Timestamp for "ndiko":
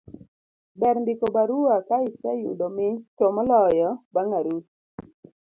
1.01-1.25